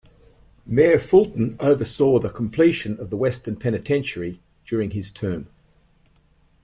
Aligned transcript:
Mayor 0.65 0.97
Fulton 0.97 1.55
oversaw 1.59 2.17
the 2.17 2.31
completion 2.31 2.99
of 2.99 3.11
the 3.11 3.17
Western 3.17 3.55
Penitentiary 3.55 4.41
during 4.65 4.89
his 4.89 5.11
term. 5.11 5.45